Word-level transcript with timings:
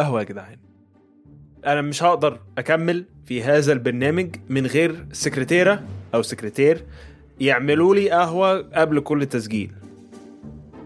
فين 0.00 0.06
القهوة 0.06 0.20
يا 0.20 0.24
جدعان؟ 0.24 0.58
أنا 1.66 1.82
مش 1.82 2.02
هقدر 2.02 2.40
أكمل 2.58 3.04
في 3.24 3.42
هذا 3.42 3.72
البرنامج 3.72 4.36
من 4.48 4.66
غير 4.66 5.06
سكرتيرة 5.12 5.82
أو 6.14 6.22
سكرتير 6.22 6.86
يعملوا 7.40 7.94
لي 7.94 8.10
قهوة 8.10 8.62
قبل 8.62 9.00
كل 9.00 9.26
تسجيل. 9.26 9.72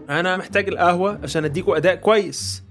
أنا 0.09 0.37
محتاج 0.37 0.67
القهوة 0.69 1.19
عشان 1.23 1.45
أديكوا 1.45 1.77
أداء 1.77 1.95
كويس. 1.95 2.63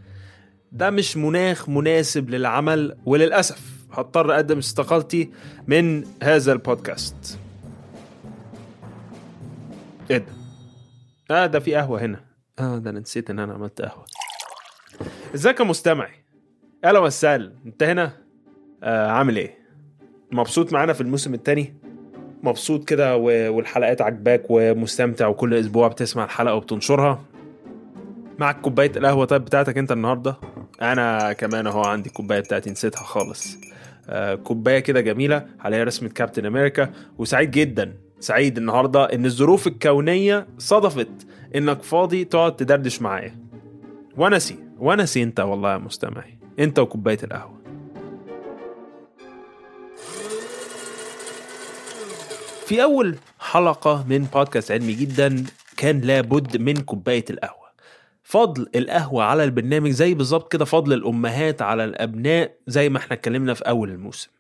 ده 0.73 0.91
مش 0.91 1.17
مناخ 1.17 1.69
مناسب 1.69 2.31
للعمل 2.31 2.97
وللأسف 3.07 3.87
هضطر 3.93 4.35
أقدم 4.35 4.59
استقالتي 4.59 5.31
من 5.67 6.05
هذا 6.23 6.53
البودكاست. 6.53 7.39
إيه 10.11 10.19
ده؟ 10.19 10.33
آه 11.31 11.47
ده 11.47 11.61
في 11.61 11.75
قهوة 11.75 12.01
هنا. 12.05 12.21
آه 12.59 12.79
ده 12.79 12.91
أنا 12.91 13.01
نسيت 13.01 13.31
إن 13.31 13.39
أنا 13.39 13.55
عملت 13.55 13.83
قهوة. 13.83 14.05
إزيك 15.35 15.61
يا 15.61 15.65
مستمعي 15.65 16.24
أهلا 16.85 16.99
وسهلا 16.99 17.53
انت 17.67 17.83
هنا؟ 17.83 18.13
آه 18.83 19.07
عامل 19.11 19.37
إيه؟ 19.37 19.59
مبسوط 20.33 20.73
معانا 20.73 20.93
في 20.93 21.01
الموسم 21.01 21.35
الثاني 21.35 21.75
مبسوط 22.43 22.85
كده 22.85 23.17
والحلقات 23.17 24.03
عجباك 24.03 24.43
ومستمتع 24.49 25.27
وكل 25.27 25.55
أسبوع 25.55 25.89
بتسمع 25.89 26.25
الحلقة 26.25 26.55
وبتنشرها؟ 26.55 27.21
معك 28.39 28.61
كوباية 28.61 28.93
القهوة 28.97 29.25
طيب 29.25 29.45
بتاعتك 29.45 29.79
انت 29.79 29.93
النهارده؟ 29.93 30.37
أنا 30.83 31.33
كمان 31.33 31.67
أهو 31.67 31.83
عندي 31.85 32.09
الكوبايه 32.09 32.41
بتاعتي 32.41 32.71
نسيتها 32.71 33.03
خالص. 33.03 33.59
آه 34.09 34.35
كوباية 34.35 34.79
كده 34.79 35.01
جميلة 35.01 35.47
عليها 35.61 35.85
رسمه 35.85 36.09
كابتن 36.09 36.47
أمريكا. 36.47 36.91
وسعيد 37.19 37.51
جدا 37.51 37.93
سعيد 38.21 38.59
النهارده 38.59 39.05
إن 39.05 39.27
الظروف 39.27 39.67
الكونية 39.67 40.47
صدفت 40.59 41.27
إنك 41.55 41.83
فاضي 41.83 42.25
تقعد 42.25 42.57
تدردش 42.57 43.03
معايا. 43.03 43.37
ونسي 44.17 44.57
ونسي 44.79 45.23
أنت 45.23 45.41
والله 45.41 45.73
يا 45.73 45.79
مستمعي. 45.79 46.34
انت 46.59 46.79
وكوباية 46.79 47.19
القهوة. 47.23 47.65
في 52.67 52.83
أول 52.83 53.17
حلقة 53.41 54.05
من 54.09 54.25
بودكاست 54.25 54.73
علمي 54.73 54.93
جدا 54.93 55.45
كان 55.77 56.01
لابد 56.01 56.57
من 56.57 56.77
كوباية 56.77 57.25
القهوة. 57.31 57.65
فضل 58.23 58.67
القهوة 58.75 59.25
على 59.25 59.45
البرنامج 59.45 59.91
زي 59.91 60.15
بالظبط 60.15 60.53
كده 60.53 60.65
فضل 60.65 60.93
الأمهات 60.93 61.63
على 61.63 61.85
الأبناء 61.85 62.55
زي 62.67 62.89
ما 62.89 62.99
إحنا 62.99 63.13
اتكلمنا 63.17 63.55
في 63.55 63.63
أول 63.69 63.91
الموسم. 63.91 64.31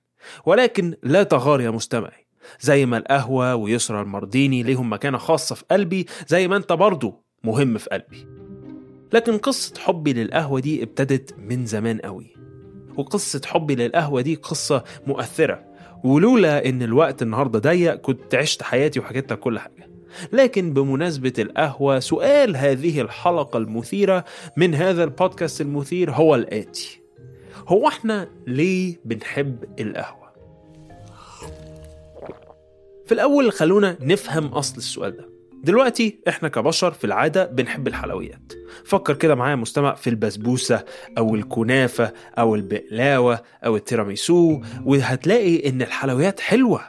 ولكن 0.47 0.95
لا 1.03 1.23
تغار 1.23 1.61
يا 1.61 1.71
مستمعي. 1.71 2.27
زي 2.61 2.87
ما 2.87 2.99
القهوة 2.99 3.55
ويسرى 3.55 4.01
المرديني 4.01 4.63
ليهم 4.63 4.93
مكانة 4.93 5.19
خاصة 5.19 5.55
في 5.55 5.65
قلبي 5.71 6.07
زي 6.29 6.49
ما 6.49 6.57
انت 6.57 6.73
برضو 6.73 7.25
مهم 7.45 7.79
في 7.79 7.91
قلبي. 7.91 8.44
لكن 9.15 9.39
قصة 9.39 9.75
حبي 9.79 10.13
للقهوة 10.13 10.61
دي 10.61 10.83
ابتدت 10.83 11.35
من 11.39 11.67
زمان 11.67 11.99
قوي. 11.99 12.37
وقصة 12.97 13.41
حبي 13.45 13.75
للقهوة 13.75 14.21
دي 14.21 14.35
قصة 14.35 14.85
مؤثرة. 15.07 15.65
ولولا 16.05 16.69
إن 16.69 16.83
الوقت 16.83 17.23
النهاردة 17.23 17.59
ضيق 17.59 17.95
كنت 17.95 18.35
عشت 18.35 18.63
حياتي 18.63 19.01
وحكيت 19.01 19.33
لك 19.33 19.39
كل 19.39 19.59
حاجة. 19.59 19.91
لكن 20.33 20.73
بمناسبة 20.73 21.33
القهوة 21.39 22.01
سؤال 22.01 22.57
هذه 22.57 23.01
الحلقة 23.01 23.57
المثيرة 23.57 24.25
من 24.57 24.75
هذا 24.75 25.05
البودكاست 25.05 25.61
المثير 25.61 26.11
هو 26.11 26.35
الآتي. 26.35 27.01
هو 27.69 27.89
إحنا 27.89 28.29
ليه 28.47 29.01
بنحب 29.05 29.65
القهوة؟ 29.81 30.25
في 33.07 33.13
الأول 33.13 33.53
خلونا 33.53 33.97
نفهم 34.01 34.47
أصل 34.47 34.77
السؤال 34.77 35.17
ده. 35.17 35.34
دلوقتي 35.65 36.19
إحنا 36.29 36.49
كبشر 36.49 36.93
في 36.93 37.05
العادة 37.05 37.45
بنحب 37.45 37.89
الحلويات. 37.89 38.53
فكر 38.85 39.15
كده 39.15 39.35
معايا 39.35 39.57
مستمع 39.57 39.95
في 39.95 40.11
البسبوسة 40.11 40.85
أو 41.19 41.35
الكنافة 41.35 42.13
أو 42.39 42.55
البقلاوة 42.55 43.43
أو 43.67 43.77
التيراميسو 43.77 44.61
وهتلاقي 44.85 45.69
إن 45.69 45.83
الحلويات 45.83 46.41
حلوة. 46.41 46.81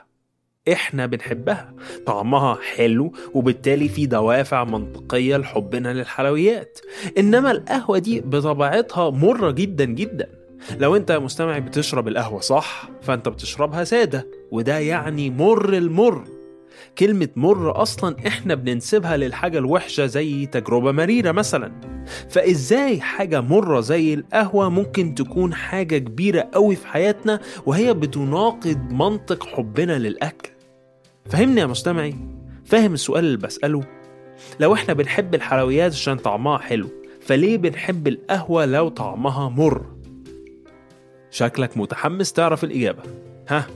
إحنا 0.72 1.06
بنحبها. 1.06 1.74
طعمها 2.06 2.58
حلو 2.75 3.13
وبالتالي 3.34 3.90
في 3.90 4.06
دوافع 4.06 4.63
منطقية 4.63 5.38
لحبنا 5.38 5.94
للحلويات. 5.94 6.80
إنما 7.18 7.52
القهوة 7.52 7.97
دي 7.97 8.22
بطبيعتها 8.22 9.09
مرة 9.09 9.52
جدا 9.52 9.86
جدا. 9.86 10.30
لو 10.80 10.96
أنت 10.96 11.09
يا 11.09 11.19
مستمع 11.19 11.57
بتشرب 11.59 12.07
القهوة 12.07 12.40
صح 12.40 12.90
فأنت 13.02 13.30
بتشربها 13.30 13.84
سادة 13.84 14.28
وده 14.52 14.80
يعني 14.80 15.30
مر 15.30 15.74
المر. 15.74 16.34
كلمة 16.97 17.29
مر 17.35 17.81
أصلا 17.81 18.16
إحنا 18.28 18.56
بننسبها 18.56 19.17
للحاجة 19.17 19.57
الوحشة 19.57 20.06
زي 20.06 20.45
تجربة 20.45 20.91
مريرة 20.91 21.31
مثلا. 21.31 21.72
فإزاي 22.29 23.01
حاجة 23.01 23.41
مرة 23.41 23.79
زي 23.79 24.13
القهوة 24.13 24.69
ممكن 24.69 25.16
تكون 25.16 25.53
حاجة 25.53 25.97
كبيرة 25.97 26.50
قوي 26.53 26.75
في 26.75 26.88
حياتنا 26.88 27.39
وهي 27.66 27.94
بتناقض 27.94 28.91
منطق 28.91 29.47
حبنا 29.47 29.97
للأكل؟ 30.00 30.50
فهمني 31.25 31.61
يا 31.61 31.66
مستمعي 31.66 32.16
فاهم 32.66 32.94
السؤال 32.94 33.25
اللي 33.25 33.38
بسأله؟ 33.38 33.83
لو 34.59 34.73
إحنا 34.73 34.94
بنحب 34.94 35.35
الحلويات 35.35 35.91
عشان 35.91 36.17
طعمها 36.17 36.57
حلو 36.57 36.88
فليه 37.22 37.57
بنحب 37.57 38.07
القهوة 38.07 38.66
لو 38.66 38.89
طعمها 38.89 39.50
مر؟ 39.50 39.85
شكلك 41.31 41.77
متحمس 41.77 42.33
تعرف 42.33 42.63
الإجابة. 42.63 43.03
ها 43.50 43.68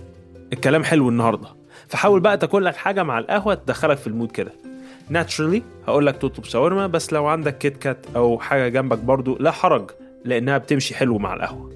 الكلام 0.54 0.84
حلو 0.84 1.10
النهارده. 1.10 1.59
فحاول 1.90 2.20
بقى 2.20 2.38
تاكل 2.38 2.66
لك 2.66 2.76
حاجة 2.76 3.04
مع 3.04 3.20
القهوة 3.20 3.54
تدخلك 3.54 3.98
في 3.98 4.08
ال 4.08 4.12
mood 4.12 4.32
كده. 4.32 4.52
naturally 5.10 5.64
هقول 5.88 6.06
لك 6.06 6.18
تطلب 6.18 6.46
شاورما 6.46 6.88
بس 6.88 7.14
لو 7.14 7.28
عندك 7.28 7.58
Kit 7.58 7.78
Kat 7.78 8.06
أو 8.16 8.40
حاجة 8.40 8.68
جنبك 8.68 8.98
برضو 8.98 9.38
لا 9.40 9.52
حرج 9.52 9.92
لأنها 10.26 10.58
بتمشي 10.58 10.96
حلو 10.96 11.18
مع 11.18 11.34
القهوة. 11.34 11.70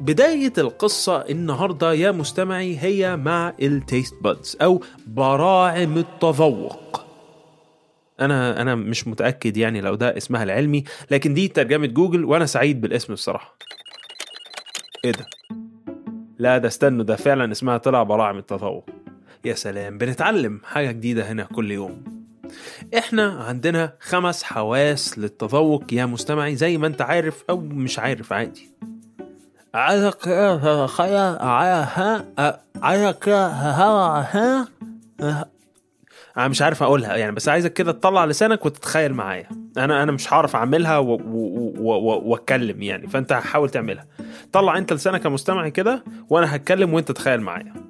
بداية 0.00 0.52
القصة 0.58 1.16
النهاردة 1.16 1.92
يا 1.92 2.10
مستمعي 2.10 2.78
هي 2.78 3.16
مع 3.16 3.52
ال 3.62 3.71
taste 3.71 4.14
buds 4.22 4.56
أو 4.62 4.82
براعم 5.06 5.98
التذوق. 5.98 7.04
أنا 8.20 8.62
أنا 8.62 8.74
مش 8.74 9.08
متأكد 9.08 9.56
يعني 9.56 9.80
لو 9.80 9.94
ده 9.94 10.16
اسمها 10.16 10.42
العلمي 10.42 10.84
لكن 11.10 11.34
دي 11.34 11.48
ترجمة 11.48 11.86
جوجل 11.86 12.24
وأنا 12.24 12.46
سعيد 12.46 12.80
بالاسم 12.80 13.12
بصراحة. 13.12 13.56
إيه 15.04 15.12
ده؟ 15.12 15.26
لا 16.38 16.58
ده 16.58 16.68
استنوا 16.68 17.04
ده 17.04 17.16
فعلا 17.16 17.52
اسمها 17.52 17.78
طلع 17.78 18.02
براعم 18.02 18.38
التذوق. 18.38 18.90
يا 19.46 19.54
سلام 19.54 19.98
بنتعلم 19.98 20.60
حاجة 20.64 20.92
جديدة 20.92 21.32
هنا 21.32 21.44
كل 21.44 21.70
يوم. 21.70 22.04
إحنا 22.98 23.44
عندنا 23.48 23.92
خمس 24.00 24.42
حواس 24.42 25.18
للتذوق 25.18 25.84
يا 25.92 26.06
مستمعي 26.06 26.56
زي 26.56 26.78
ما 26.78 26.86
أنت 26.86 27.02
عارف 27.02 27.44
أو 27.50 27.60
مش 27.60 27.98
عارف 27.98 28.32
عادي. 28.32 28.70
عايزك 29.74 30.14
تتخيل 30.14 31.16
ها 31.36 32.24
عايزك 32.82 33.28
ها 33.28 34.68
أنا 36.36 36.48
مش 36.48 36.62
عارف 36.62 36.82
اقولها 36.82 37.16
يعني 37.16 37.32
بس 37.32 37.48
عايزك 37.48 37.72
كده 37.72 37.92
تطلع 37.92 38.24
لسانك 38.24 38.66
وتتخيل 38.66 39.14
معايا. 39.14 39.48
أنا 39.78 40.02
أنا 40.02 40.12
مش 40.12 40.32
هعرف 40.32 40.56
أعملها 40.56 40.98
وأتكلم 40.98 42.82
يعني 42.82 43.08
فأنت 43.08 43.32
حاول 43.32 43.70
تعملها. 43.70 44.06
طلع 44.52 44.78
أنت 44.78 44.92
لسانك 44.92 45.24
يا 45.24 45.30
مستمعي 45.30 45.70
كده 45.70 46.04
وأنا 46.30 46.56
هتكلم 46.56 46.94
وأنت 46.94 47.12
تخيل 47.12 47.40
معايا. 47.40 47.85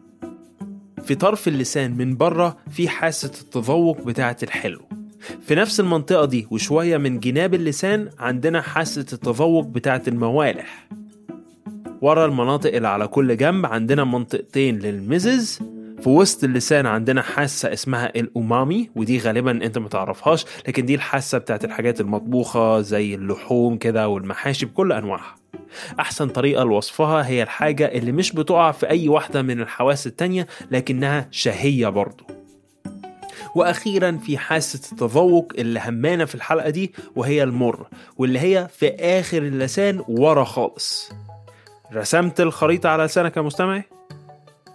في 1.06 1.14
طرف 1.14 1.48
اللسان 1.48 1.96
من 1.96 2.16
بره 2.16 2.56
في 2.70 2.88
حاسة 2.88 3.30
التذوق 3.40 4.00
بتاعة 4.02 4.36
الحلو. 4.42 4.80
في 5.40 5.54
نفس 5.54 5.80
المنطقة 5.80 6.24
دي 6.24 6.46
وشوية 6.50 6.96
من 6.96 7.20
جناب 7.20 7.54
اللسان 7.54 8.08
عندنا 8.18 8.60
حاسة 8.60 9.06
التذوق 9.12 9.64
بتاعة 9.66 10.02
الموالح. 10.08 10.88
ورا 12.00 12.24
المناطق 12.26 12.74
اللي 12.74 12.88
على 12.88 13.06
كل 13.08 13.36
جنب 13.36 13.66
عندنا 13.66 14.04
منطقتين 14.04 14.78
للمزز 14.78 15.58
في 16.02 16.08
وسط 16.08 16.44
اللسان 16.44 16.86
عندنا 16.86 17.22
حاسة 17.22 17.72
اسمها 17.72 18.06
الأمامي 18.16 18.90
ودي 18.96 19.18
غالبا 19.18 19.50
أنت 19.50 19.78
متعرفهاش 19.78 20.44
لكن 20.68 20.86
دي 20.86 20.94
الحاسة 20.94 21.38
بتاعت 21.38 21.64
الحاجات 21.64 22.00
المطبوخة 22.00 22.80
زي 22.80 23.14
اللحوم 23.14 23.76
كده 23.78 24.08
والمحاشي 24.08 24.66
بكل 24.66 24.92
أنواعها. 24.92 25.34
أحسن 26.00 26.28
طريقة 26.28 26.64
لوصفها 26.64 27.26
هي 27.26 27.42
الحاجة 27.42 27.84
اللي 27.84 28.12
مش 28.12 28.32
بتقع 28.32 28.72
في 28.72 28.90
أي 28.90 29.08
واحدة 29.08 29.42
من 29.42 29.60
الحواس 29.60 30.06
التانية 30.06 30.46
لكنها 30.70 31.28
شهية 31.30 31.88
برضو. 31.88 32.24
وأخيرا 33.54 34.18
في 34.26 34.38
حاسة 34.38 34.92
التذوق 34.92 35.52
اللي 35.58 35.80
همانا 35.84 36.24
في 36.24 36.34
الحلقة 36.34 36.70
دي 36.70 36.94
وهي 37.16 37.42
المر 37.42 37.86
واللي 38.16 38.38
هي 38.38 38.68
في 38.68 38.94
آخر 38.94 39.38
اللسان 39.38 40.04
ورا 40.08 40.44
خالص. 40.44 41.12
رسمت 41.92 42.40
الخريطة 42.40 42.88
على 42.88 43.04
لسانك 43.04 43.36
يا 43.36 43.42
مستمعي؟ 43.42 43.82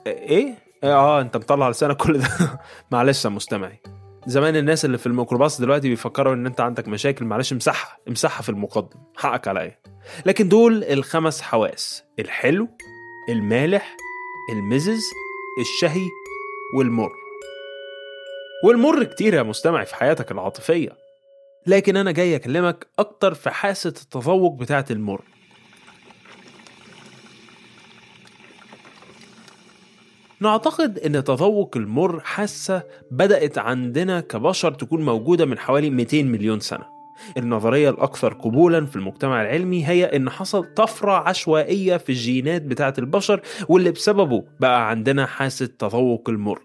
إيه؟ 0.08 0.56
آه 0.84 1.22
أنت 1.22 1.38
مطلع 1.38 1.70
لسانك 1.70 1.98
كل 1.98 2.18
ده. 2.18 2.28
معلش 2.92 3.26
يا 3.26 3.30
مستمعي. 3.30 3.82
زمان 4.26 4.56
الناس 4.56 4.86
اللي 4.86 4.98
في 4.98 5.08
الميكروباص 5.08 5.62
دلوقتي 5.62 5.90
بيفكروا 5.90 6.34
إن 6.34 6.46
أنت 6.46 6.62
عندك 6.62 6.88
مشاكل 6.88 7.26
معلش 7.26 7.54
امسحها 7.54 7.98
امسحها 8.08 8.42
في 8.42 8.50
المقدم 8.50 9.00
حقك 9.18 9.48
عليا 9.48 9.80
لكن 10.26 10.48
دول 10.48 10.84
الخمس 10.84 11.42
حواس 11.42 12.04
الحلو 12.20 12.68
المالح 13.30 13.98
المزز 14.52 15.04
الشهي 15.60 16.08
والمر. 16.78 17.12
والمر 18.64 19.04
كتير 19.04 19.34
يا 19.34 19.44
مستمع 19.44 19.84
في 19.84 19.96
حياتك 19.96 20.32
العاطفية. 20.32 20.90
لكن 21.68 21.98
أنا 21.98 22.12
جاي 22.12 22.36
أكلمك 22.36 22.88
أكتر 23.00 23.34
في 23.34 23.50
حاسة 23.50 23.88
التذوق 23.88 24.60
بتاعة 24.60 24.86
المر. 24.92 25.22
نعتقد 30.42 31.00
إن 31.00 31.24
تذوق 31.24 31.78
المر 31.78 32.20
حاسة 32.20 32.84
بدأت 33.12 33.58
عندنا 33.58 34.20
كبشر 34.22 34.72
تكون 34.72 35.06
موجودة 35.06 35.46
من 35.46 35.60
حوالي 35.60 35.90
200 35.90 36.24
مليون 36.24 36.60
سنة. 36.60 36.86
النظرية 37.38 37.90
الأكثر 37.90 38.34
قبولا 38.34 38.86
في 38.86 38.96
المجتمع 38.96 39.42
العلمي 39.42 39.88
هي 39.88 40.06
إن 40.06 40.30
حصل 40.30 40.74
طفرة 40.74 41.12
عشوائية 41.12 41.98
في 41.98 42.10
الجينات 42.10 42.62
بتاعة 42.62 42.94
البشر 42.98 43.42
واللي 43.70 43.92
بسببه 43.92 44.44
بقى 44.60 44.90
عندنا 44.90 45.26
حاسة 45.26 45.66
تذوق 45.80 46.30
المر. 46.30 46.60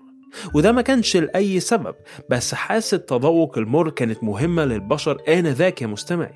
وده 0.55 0.73
ما 0.73 0.83
كانش 0.83 1.17
لأي 1.17 1.61
سبب 1.61 1.95
بس 2.31 2.55
حاسة 2.55 2.97
تذوق 2.97 3.59
المر 3.59 3.91
كانت 3.91 4.25
مهمة 4.25 4.65
للبشر 4.65 5.19
آنذاك 5.29 5.83
يا 5.83 5.87
مستمعي. 5.87 6.35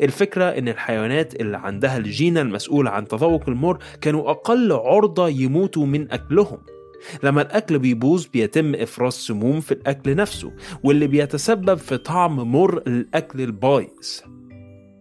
الفكرة 0.00 0.44
إن 0.44 0.68
الحيوانات 0.68 1.40
اللي 1.40 1.56
عندها 1.56 1.96
الجينة 1.96 2.40
المسؤولة 2.40 2.90
عن 2.90 3.08
تذوق 3.08 3.42
المر 3.48 3.78
كانوا 4.00 4.30
أقل 4.30 4.72
عرضة 4.72 5.28
يموتوا 5.28 5.86
من 5.86 6.12
أكلهم. 6.12 6.58
لما 7.22 7.42
الأكل 7.42 7.78
بيبوظ 7.78 8.26
بيتم 8.26 8.74
إفراز 8.74 9.12
سموم 9.12 9.60
في 9.60 9.72
الأكل 9.72 10.16
نفسه 10.16 10.52
واللي 10.82 11.06
بيتسبب 11.06 11.74
في 11.78 11.96
طعم 11.96 12.52
مر 12.52 12.82
الأكل 12.86 13.40
البايظ. 13.40 14.20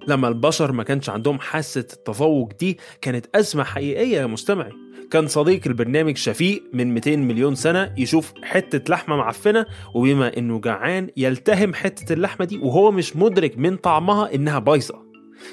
لما 0.08 0.28
البشر 0.28 0.72
ما 0.72 0.84
كانش 0.84 1.10
عندهم 1.10 1.40
حاسة 1.40 1.80
التذوق 1.94 2.54
دي 2.60 2.78
كانت 3.02 3.26
أزمة 3.36 3.64
حقيقية 3.64 4.18
يا 4.18 4.26
مستمعي. 4.26 4.72
كان 5.12 5.28
صديق 5.28 5.62
البرنامج 5.68 6.18
شفيق 6.18 6.64
من 6.74 6.94
200 6.94 7.16
مليون 7.16 7.56
سنة 7.56 7.94
يشوف 7.98 8.34
حتة 8.44 8.94
لحمة 8.94 9.16
معفنة 9.16 9.66
وبما 9.94 10.38
إنه 10.38 10.60
جعان 10.62 11.10
يلتهم 11.18 11.74
حتة 11.74 12.14
اللحمة 12.14 12.46
دي 12.46 12.58
وهو 12.58 12.92
مش 12.92 13.16
مدرك 13.16 13.58
من 13.58 13.78
طعمها 13.78 14.36
إنها 14.36 14.60
بايظة. 14.60 15.06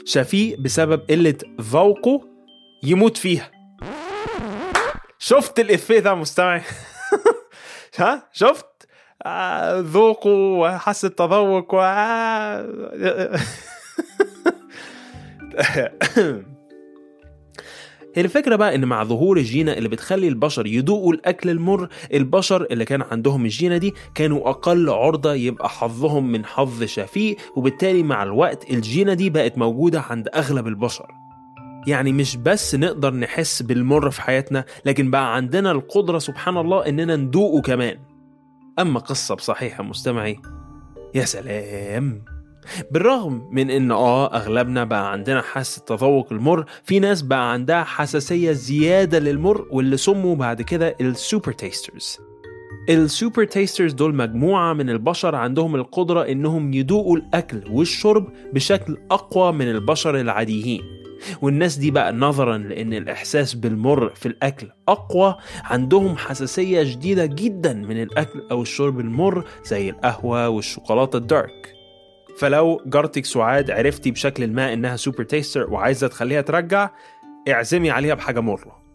شفيق 0.05 0.61
بسبب 0.61 1.01
قلة 1.11 1.35
ذوقه 1.61 2.21
يموت 2.83 3.17
فيها. 3.17 3.51
شفت 5.19 5.61
الإفيه 5.61 5.99
ده 5.99 6.15
مستمعي؟ 6.15 6.63
ها؟ 7.99 8.29
شفت؟ 8.33 8.67
آه، 9.27 9.81
ذوقه 9.81 10.31
وحاسة 10.31 11.09
تذوق 11.09 11.75
و 11.75 11.79
الفكرة 18.17 18.57
بقى 18.57 18.75
إن 18.75 18.85
مع 18.85 19.05
ظهور 19.05 19.37
الجينة 19.37 19.73
اللي 19.73 19.89
بتخلي 19.89 20.29
البشر 20.29 20.67
يدوقوا 20.67 21.13
الأكل 21.13 21.51
المر 21.51 21.89
البشر 22.15 22.67
اللي 22.71 22.85
كان 22.85 23.03
عندهم 23.03 23.45
الجينة 23.45 23.77
دي 23.77 23.95
كانوا 24.15 24.51
أقل 24.51 24.91
عرضة 24.91 25.35
يبقى 25.35 25.69
حظهم 25.69 26.33
من 26.33 26.45
حظ 26.45 26.85
شفيق 26.85 27.37
وبالتالي 27.57 28.03
مع 28.03 28.23
الوقت 28.23 28.71
الجينة 28.71 29.15
دي 29.15 29.31
بقت 29.31 29.59
موجودة 29.59 30.01
عند 30.01 30.29
أغلب 30.35 30.67
البشر. 30.67 31.26
يعني 31.87 32.13
مش 32.13 32.37
بس 32.37 32.75
نقدر 32.75 33.15
نحس 33.15 33.63
بالمر 33.63 34.11
في 34.11 34.23
حياتنا 34.23 34.65
لكن 34.85 35.11
بقى 35.11 35.37
عندنا 35.37 35.71
القدرة 35.71 36.19
سبحان 36.19 36.57
الله 36.57 36.89
إننا 36.89 37.17
ندوقه 37.17 37.61
كمان. 37.63 37.97
أما 38.79 39.01
قصة 39.01 39.35
بصحيح 39.35 39.81
مستمعي 39.81 40.39
يا 41.15 41.25
سلام! 41.25 42.25
بالرغم 42.91 43.49
من 43.53 43.71
إن 43.71 43.91
آه 43.93 44.35
أغلبنا 44.37 44.85
بقى 44.85 45.13
عندنا 45.13 45.43
حاسة 45.43 45.83
تذوق 45.87 46.33
المر 46.33 46.65
في 46.85 46.99
ناس 47.01 47.23
بقى 47.23 47.53
عندها 47.53 47.85
حساسية 47.85 48.53
زيادة 48.53 49.19
للمر 49.19 49.67
واللي 49.71 49.97
سموا 49.97 50.37
بعد 50.37 50.63
كده 50.63 50.97
ال 51.01 51.10
super 51.10 51.53
tasters 51.53 52.19
ال 52.89 52.98
super 52.98 53.45
tasters 53.45 53.93
دول 53.93 54.15
مجموعة 54.15 54.73
من 54.73 54.91
البشر 54.91 55.35
عندهم 55.35 55.75
القدرة 55.77 56.23
إنهم 56.23 56.73
يدوقوا 56.75 57.17
الأكل 57.17 57.63
والشرب 57.71 58.29
بشكل 58.53 58.97
أقوى 59.11 59.53
من 59.53 59.69
البشر 59.71 60.21
العاديين. 60.21 60.83
والناس 61.43 61.77
دي 61.77 61.91
بقى 61.91 62.13
نظرا 62.13 62.59
لأن 62.59 62.93
الإحساس 62.95 63.55
بالمر 63.55 64.09
في 64.15 64.27
الأكل 64.27 64.71
أقوى 64.89 65.37
عندهم 65.65 66.17
حساسية 66.17 66.85
شديدة 66.85 67.27
جدا 67.27 67.73
من 67.73 68.03
الأكل 68.03 68.47
أو 68.51 68.63
الشرب 68.63 69.01
المر 69.01 69.45
زي 69.65 69.91
القهوة 69.91 70.49
والشوكولاتة 70.49 71.17
ال 71.17 71.28
dark 71.28 71.73
فلو 72.39 72.83
جارتك 72.87 73.25
سعاد 73.25 73.71
عرفتي 73.71 74.11
بشكل 74.11 74.47
ما 74.47 74.73
إنها 74.73 74.97
super 74.97 75.23
taster 75.25 75.71
وعايزة 75.71 76.09
تخليها 76.09 76.41
ترجع 76.41 76.91
اعزمي 77.49 77.91
عليها 77.91 78.15
بحاجة 78.15 78.41
مرة 78.41 78.87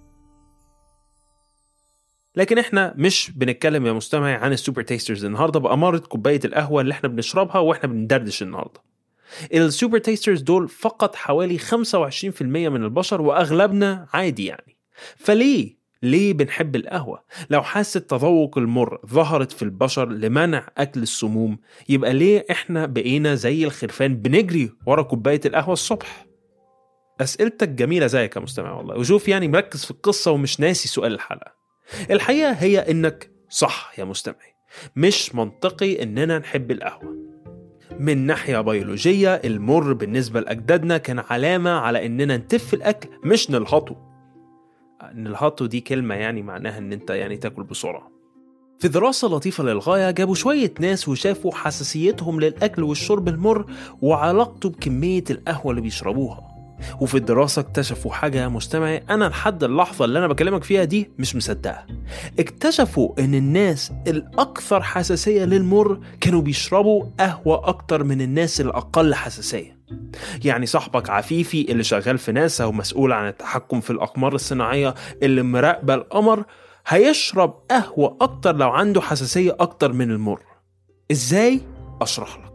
لكن 2.35 2.57
إحنا 2.57 2.93
مش 2.97 3.31
بنتكلم 3.35 3.85
يا 3.85 3.93
مستمعي 3.93 4.33
عن 4.33 4.51
ال 4.53 4.58
super 4.58 4.81
tasters 4.81 5.25
النهارده 5.25 5.59
بأمارة 5.59 5.97
كوباية 5.97 6.39
القهوة 6.45 6.81
اللي 6.81 6.93
إحنا 6.93 7.09
بنشربها 7.09 7.59
وإحنا 7.59 7.89
بندردش 7.89 8.43
النهارده. 8.43 8.79
ال 9.53 9.61
super 9.61 9.97
tasters 9.97 10.41
دول 10.41 10.69
فقط 10.69 11.15
حوالي 11.15 11.59
25% 11.59 12.41
من 12.41 12.83
البشر 12.83 13.21
وأغلبنا 13.21 14.07
عادي 14.13 14.45
يعني. 14.45 14.77
فليه 15.17 15.81
ليه 16.03 16.33
بنحب 16.33 16.75
القهوة؟ 16.75 17.23
لو 17.49 17.63
حاسة 17.63 17.99
تذوق 17.99 18.57
المر 18.57 18.99
ظهرت 19.05 19.51
في 19.51 19.61
البشر 19.61 20.09
لمنع 20.09 20.67
أكل 20.77 21.01
السموم 21.01 21.57
يبقى 21.89 22.13
ليه 22.13 22.45
إحنا 22.51 22.85
بقينا 22.85 23.35
زي 23.35 23.63
الخرفان 23.65 24.15
بنجري 24.15 24.71
ورا 24.85 25.01
كوباية 25.01 25.41
القهوة 25.45 25.73
الصبح؟ 25.73 26.25
أسئلتك 27.21 27.69
جميلة 27.69 28.07
زيك 28.07 28.35
يا 28.35 28.41
مستمع 28.41 28.71
والله 28.71 28.97
وشوف 28.97 29.27
يعني 29.27 29.47
مركز 29.47 29.85
في 29.85 29.91
القصة 29.91 30.31
ومش 30.31 30.59
ناسي 30.59 30.87
سؤال 30.87 31.13
الحلقة 31.13 31.51
الحقيقة 32.11 32.51
هي 32.51 32.79
إنك 32.79 33.31
صح 33.49 33.91
يا 33.97 34.03
مستمعي 34.03 34.55
مش 34.95 35.35
منطقي 35.35 36.03
إننا 36.03 36.39
نحب 36.39 36.71
القهوة 36.71 37.30
من 37.99 38.25
ناحية 38.25 38.61
بيولوجية 38.61 39.33
المر 39.35 39.93
بالنسبة 39.93 40.39
لأجدادنا 40.39 40.97
كان 40.97 41.19
علامة 41.19 41.69
على 41.69 42.05
إننا 42.05 42.37
نتف 42.37 42.73
الأكل 42.73 43.09
مش 43.23 43.51
نلهطه. 43.51 43.95
نلهطه 45.13 45.65
دي 45.65 45.81
كلمة 45.81 46.15
يعني 46.15 46.41
معناها 46.41 46.77
إن 46.77 46.93
أنت 46.93 47.09
يعني 47.09 47.37
تاكل 47.37 47.63
بسرعة. 47.63 48.11
في 48.79 48.87
دراسة 48.87 49.27
لطيفة 49.27 49.63
للغاية 49.63 50.11
جابوا 50.11 50.35
شوية 50.35 50.73
ناس 50.79 51.09
وشافوا 51.09 51.51
حساسيتهم 51.55 52.39
للأكل 52.39 52.83
والشرب 52.83 53.27
المر 53.27 53.65
وعلاقته 54.01 54.69
بكمية 54.69 55.23
القهوة 55.29 55.71
اللي 55.71 55.81
بيشربوها. 55.81 56.50
وفي 57.01 57.15
الدراسة 57.17 57.59
اكتشفوا 57.59 58.11
حاجة 58.11 58.37
يا 58.41 58.47
مستمعي 58.47 59.03
أنا 59.09 59.25
لحد 59.25 59.63
اللحظة 59.63 60.05
اللي 60.05 60.19
أنا 60.19 60.27
بكلمك 60.27 60.63
فيها 60.63 60.83
دي 60.83 61.11
مش 61.19 61.35
مصدقها. 61.35 61.87
اكتشفوا 62.39 63.19
إن 63.19 63.35
الناس 63.35 63.91
الأكثر 64.07 64.81
حساسية 64.81 65.45
للمر 65.45 65.99
كانوا 66.21 66.41
بيشربوا 66.41 67.05
قهوة 67.19 67.67
أكتر 67.67 68.03
من 68.03 68.21
الناس 68.21 68.61
الأقل 68.61 69.15
حساسية. 69.15 69.81
يعني 70.45 70.65
صاحبك 70.65 71.09
عفيفي 71.09 71.71
اللي 71.71 71.83
شغال 71.83 72.17
في 72.17 72.31
ناسا 72.31 72.65
ومسؤول 72.65 73.11
عن 73.11 73.27
التحكم 73.27 73.81
في 73.81 73.89
الأقمار 73.89 74.35
الصناعية 74.35 74.93
اللي 75.23 75.43
مراقبة 75.43 75.93
القمر 75.93 76.43
هيشرب 76.87 77.53
قهوة 77.71 78.17
أكتر 78.21 78.55
لو 78.55 78.69
عنده 78.69 79.01
حساسية 79.01 79.55
أكتر 79.59 79.93
من 79.93 80.11
المر. 80.11 80.41
إزاي؟ 81.11 81.61
أشرح 82.01 82.37
لك. 82.37 82.50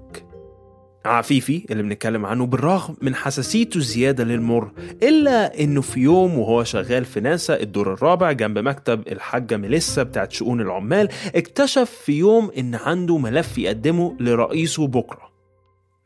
عفيفي 1.07 1.63
اللي 1.71 1.83
بنتكلم 1.83 2.27
عنه 2.27 2.47
بالرغم 2.47 2.97
من 3.03 3.15
حساسيته 3.15 3.79
الزيادة 3.79 4.25
للمر 4.25 4.71
إلا 5.03 5.61
إنه 5.61 5.81
في 5.81 6.01
يوم 6.01 6.39
وهو 6.39 6.65
شغال 6.65 7.05
في 7.05 7.21
ناسا 7.21 7.61
الدور 7.61 7.93
الرابع 7.93 8.33
جنب 8.33 8.59
مكتب 8.59 9.09
الحاجة 9.09 9.57
ميليسا 9.57 10.03
بتاعت 10.03 10.33
شؤون 10.33 10.61
العمال 10.61 11.09
اكتشف 11.35 11.91
في 11.91 12.13
يوم 12.13 12.51
إن 12.59 12.75
عنده 12.75 13.19
ملف 13.19 13.59
يقدمه 13.59 14.17
لرئيسه 14.21 14.87
بكرة 14.87 15.31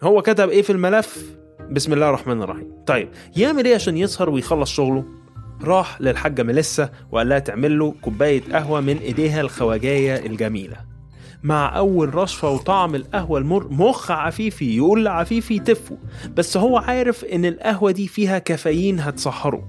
هو 0.03 0.23
كتب 0.23 0.49
إيه 0.49 0.63
في 0.63 0.71
الملف؟ 0.71 1.25
بسم 1.71 1.93
الله 1.93 2.09
الرحمن 2.09 2.43
الرحيم 2.43 2.73
طيب 2.87 3.09
يعمل 3.37 3.65
إيه 3.65 3.75
عشان 3.75 3.97
يسهر 3.97 4.31
ويخلص 4.31 4.71
شغله؟ 4.73 5.05
راح 5.63 6.01
للحاجة 6.01 6.43
ميليسا 6.43 6.91
وقال 7.13 7.29
لها 7.29 7.39
تعمل 7.39 7.79
له 7.79 7.95
كوباية 8.03 8.43
قهوة 8.53 8.81
من 8.81 8.97
إيديها 8.99 9.41
الخواجاية 9.41 10.27
الجميلة 10.27 10.77
مع 11.43 11.77
أول 11.77 12.15
رشفة 12.15 12.51
وطعم 12.51 12.95
القهوة 12.95 13.39
المر 13.39 13.69
مخ 13.71 14.11
عفيفي 14.11 14.77
يقول 14.77 15.05
لعفيفي 15.05 15.59
تفو. 15.59 15.97
بس 16.37 16.57
هو 16.57 16.77
عارف 16.77 17.25
إن 17.25 17.45
القهوة 17.45 17.91
دي 17.91 18.09
فيها 18.09 18.39
كافيين 18.39 19.01
هتسحره. 19.01 19.69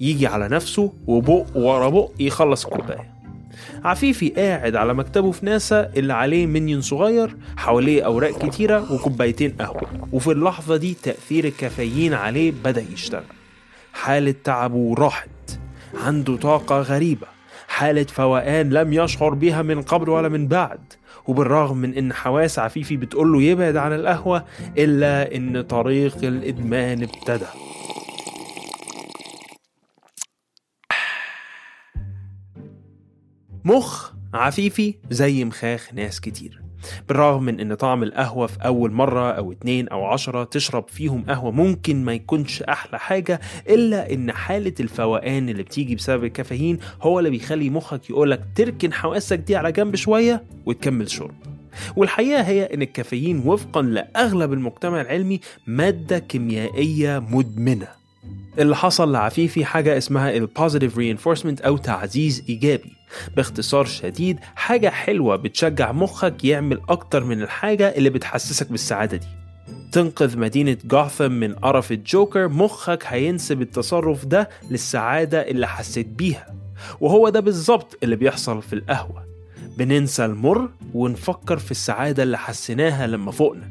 يجي 0.00 0.26
على 0.26 0.48
نفسه 0.48 0.92
وبق 1.06 1.46
ورا 1.54 1.88
بق 1.88 2.10
يخلص 2.18 2.66
الكوباية. 2.66 3.14
عفيفي 3.84 4.28
قاعد 4.28 4.76
على 4.76 4.94
مكتبه 4.94 5.30
في 5.30 5.46
ناسا 5.46 5.90
اللي 5.96 6.12
عليه 6.12 6.46
منيون 6.46 6.80
صغير 6.80 7.36
حواليه 7.56 8.02
أوراق 8.02 8.46
كتيرة 8.46 8.92
وكوبايتين 8.92 9.50
قهوة. 9.50 9.82
وفي 10.12 10.32
اللحظة 10.32 10.76
دي 10.76 10.96
تأثير 11.02 11.44
الكافيين 11.44 12.14
عليه 12.14 12.52
بدأ 12.64 12.84
يشتغل. 12.92 13.22
حالة 13.92 14.34
تعبه 14.44 14.94
راحت. 14.98 15.30
عنده 16.04 16.36
طاقة 16.36 16.80
غريبة. 16.80 17.26
حالة 17.80 18.04
فوقان 18.04 18.70
لم 18.70 18.92
يشعر 18.92 19.34
بها 19.34 19.62
من 19.62 19.82
قبل 19.82 20.08
ولا 20.08 20.28
من 20.28 20.48
بعد. 20.48 20.80
وبالرغم 21.26 21.76
من 21.76 21.94
إن 21.94 22.12
حواس 22.12 22.58
عفيفي 22.58 22.96
بتقول 22.96 23.32
له 23.32 23.42
يبعد 23.42 23.76
عن 23.76 23.92
القهوة 23.92 24.44
إلا 24.78 25.36
إن 25.36 25.62
طريق 25.62 26.16
الإدمان 26.16 27.02
ابتدى. 27.02 27.46
مخ 33.64 34.12
عفيفي 34.34 34.94
زي 35.10 35.44
مخاخ 35.44 35.94
ناس 35.94 36.20
كتير. 36.20 36.62
بالرغم 37.08 37.42
من 37.42 37.60
إن 37.60 37.74
طعم 37.74 38.02
القهوة 38.02 38.46
في 38.46 38.58
أول 38.64 38.92
مرة 38.92 39.30
أو 39.30 39.52
اتنين 39.52 39.88
أو 39.88 40.04
عشرة 40.04 40.44
تشرب 40.44 40.84
فيهم 40.88 41.24
قهوة 41.28 41.50
ممكن 41.50 42.04
ما 42.04 42.12
يكونش 42.12 42.62
أحلى 42.62 42.98
حاجة 42.98 43.40
إلا 43.68 44.12
إن 44.12 44.32
حالة 44.32 44.74
الفوقان 44.80 45.48
اللي 45.48 45.62
بتيجي 45.62 45.94
بسبب 45.94 46.24
الكافيين 46.24 46.78
هو 47.02 47.18
اللي 47.18 47.30
بيخلي 47.30 47.70
مخك 47.70 48.10
يقولك 48.10 48.40
تركن 48.54 48.92
حواسك 48.92 49.38
دي 49.38 49.56
على 49.56 49.72
جنب 49.72 49.96
شوية 49.96 50.42
وتكمل 50.66 51.10
شرب. 51.10 51.34
والحقيقة 51.96 52.42
هي 52.42 52.64
إن 52.74 52.82
الكافيين 52.82 53.42
وفقا 53.46 53.82
لأغلب 53.82 54.52
المجتمع 54.52 55.00
العلمي 55.00 55.40
مادة 55.66 56.18
كيميائية 56.18 57.18
مدمنة. 57.18 57.88
اللي 58.58 58.76
حصل 58.76 59.12
لعفيفي 59.12 59.64
حاجة 59.64 59.98
اسمها 59.98 60.30
البوزيتيف 60.36 60.94
reinforcement 60.98 61.64
أو 61.66 61.76
تعزيز 61.76 62.44
إيجابي. 62.48 62.92
باختصار 63.36 63.84
شديد 63.84 64.38
حاجة 64.54 64.88
حلوة 64.88 65.36
بتشجع 65.36 65.92
مخك 65.92 66.44
يعمل 66.44 66.80
أكتر 66.88 67.24
من 67.24 67.42
الحاجة 67.42 67.88
اللي 67.88 68.10
بتحسسك 68.10 68.70
بالسعادة 68.70 69.16
دي. 69.16 69.26
تنقذ 69.92 70.38
مدينة 70.38 70.76
جوثام 70.84 71.40
من 71.40 71.54
قرف 71.54 71.92
الجوكر 71.92 72.48
مخك 72.48 73.04
هينسب 73.06 73.62
التصرف 73.62 74.24
ده 74.24 74.48
للسعادة 74.70 75.40
اللي 75.40 75.66
حسيت 75.68 76.06
بيها. 76.06 76.54
وهو 77.00 77.28
ده 77.28 77.40
بالظبط 77.40 77.98
اللي 78.02 78.16
بيحصل 78.16 78.62
في 78.62 78.72
القهوة. 78.72 79.24
بننسى 79.78 80.24
المر 80.24 80.70
ونفكر 80.94 81.58
في 81.58 81.70
السعادة 81.70 82.22
اللي 82.22 82.38
حسيناها 82.38 83.06
لما 83.06 83.30
فوقنا 83.30 83.68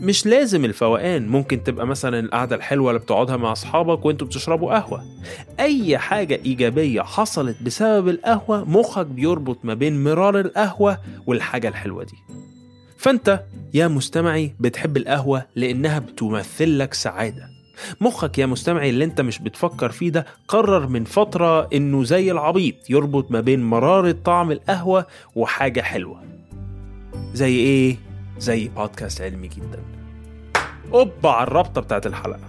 مش 0.00 0.26
لازم 0.26 0.64
الفوقان. 0.64 1.28
ممكن 1.28 1.62
تبقى 1.62 1.86
مثلا 1.86 2.20
القعدة 2.20 2.56
الحلوة 2.56 2.90
اللي 2.90 3.00
بتقعدها 3.00 3.36
مع 3.36 3.52
أصحابك 3.52 4.04
وأنتوا 4.04 4.26
بتشربوا 4.26 4.74
قهوة. 4.78 5.04
أي 5.60 5.98
حاجة 5.98 6.40
إيجابية 6.44 7.02
حصلت 7.02 7.62
بسبب 7.62 8.08
القهوة 8.08 8.64
مخك 8.64 9.06
بيربط 9.06 9.58
ما 9.64 9.74
بين 9.74 10.04
مرار 10.04 10.40
القهوة 10.40 10.98
والحاجة 11.26 11.68
الحلوة 11.68 12.04
دي. 12.04 12.16
فأنت 12.98 13.40
يا 13.74 13.88
مستمعي 13.88 14.54
بتحب 14.60 14.96
القهوة 14.96 15.46
لأنها 15.56 15.98
بتمثل 15.98 16.78
لك 16.78 16.94
سعادة. 16.94 17.50
مخك 18.00 18.38
يا 18.38 18.46
مستمعي 18.46 18.90
اللي 18.90 19.04
أنت 19.04 19.20
مش 19.20 19.38
بتفكر 19.38 19.90
فيه 19.90 20.10
ده 20.10 20.26
قرر 20.48 20.86
من 20.86 21.04
فترة 21.04 21.68
إنه 21.72 22.04
زي 22.04 22.30
العبيط 22.32 22.74
يربط 22.90 23.30
ما 23.30 23.40
بين 23.40 23.62
مرارة 23.62 24.16
طعم 24.24 24.52
القهوة 24.52 25.06
وحاجة 25.34 25.80
حلوة. 25.80 26.22
زي 27.34 27.56
إيه؟ 27.56 27.96
زي 28.40 28.68
بودكاست 28.68 29.20
علمي 29.20 29.48
جدا. 29.48 29.78
أوبا 30.92 31.30
على 31.30 31.46
الرابطة 31.46 31.80
بتاعت 31.80 32.06
الحلقة. 32.06 32.40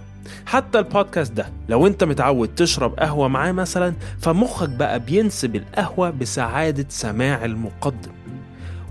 حتى 0.46 0.78
البودكاست 0.78 1.32
ده 1.32 1.46
لو 1.68 1.86
أنت 1.86 2.04
متعود 2.04 2.54
تشرب 2.54 2.94
قهوة 2.94 3.28
معاه 3.28 3.52
مثلا 3.52 3.94
فمخك 4.20 4.68
بقى 4.68 5.00
بينسب 5.00 5.56
القهوة 5.56 6.10
بسعادة 6.10 6.86
سماع 6.88 7.44
المقدم. 7.44 8.12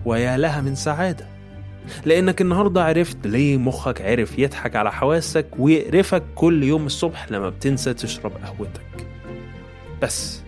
ويا 0.05 0.38
لها 0.38 0.62
من 0.62 0.75
سعادة. 0.75 1.25
لأنك 2.05 2.41
النهاردة 2.41 2.84
عرفت 2.84 3.27
ليه 3.27 3.58
مخك 3.58 4.01
عرف 4.01 4.39
يضحك 4.39 4.75
على 4.75 4.91
حواسك 4.91 5.48
ويقرفك 5.60 6.24
كل 6.36 6.63
يوم 6.63 6.86
الصبح 6.86 7.31
لما 7.31 7.50
بتنسى 7.50 7.93
تشرب 7.93 8.31
قهوتك. 8.43 9.08
بس 10.01 10.41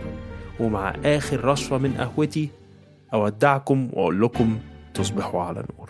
ومع 0.60 0.96
آخر 1.06 1.46
رشفة 1.46 1.78
من 1.78 1.94
قهوتي 1.94 2.50
أودعكم 3.14 3.90
وأقول 3.94 4.22
لكم 4.22 4.60
تصبحوا 4.94 5.44
على 5.44 5.66
نور. 5.78 5.83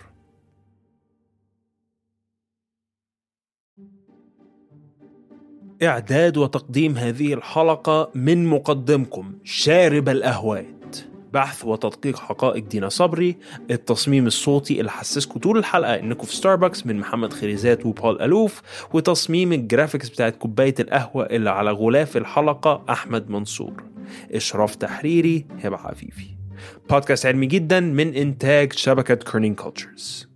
إعداد 5.84 6.36
وتقديم 6.36 6.96
هذه 6.96 7.34
الحلقة 7.34 8.10
من 8.14 8.46
مقدمكم 8.46 9.32
شارب 9.44 10.08
الأهوات. 10.08 10.96
بحث 11.32 11.64
وتدقيق 11.64 12.18
حقائق 12.18 12.64
دينا 12.64 12.88
صبري 12.88 13.36
التصميم 13.70 14.26
الصوتي 14.26 14.80
اللي 14.80 14.90
حسسكم 14.90 15.40
طول 15.40 15.58
الحلقة 15.58 15.94
إنكم 15.94 16.26
في 16.26 16.36
ستاربكس 16.36 16.86
من 16.86 16.98
محمد 16.98 17.32
خريزات 17.32 17.86
وبول 17.86 18.22
ألوف 18.22 18.62
وتصميم 18.92 19.52
ال 19.52 19.58
graphics 19.58 20.08
بتاعت 20.08 20.36
كوباية 20.36 20.74
القهوة 20.80 21.26
اللي 21.26 21.50
على 21.50 21.70
غلاف 21.70 22.16
الحلقة 22.16 22.84
أحمد 22.90 23.30
منصور. 23.30 23.82
إشراف 24.32 24.74
تحريري 24.74 25.46
هبة 25.62 25.76
عفيفي 25.76 26.26
بودكاست 26.90 27.26
علمي 27.26 27.46
جدا 27.46 27.80
من 27.80 28.14
إنتاج 28.14 28.72
شبكة 28.72 29.14
Kerning 29.14 29.54
Cultures 29.54 30.33